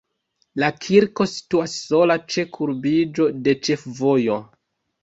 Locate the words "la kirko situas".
0.63-1.75